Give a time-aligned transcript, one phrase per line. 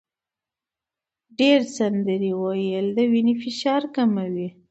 [1.39, 4.47] ډېر سندرې ویل د وینې فشار کموي.